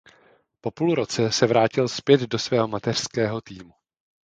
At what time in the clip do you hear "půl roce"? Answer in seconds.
0.71-1.31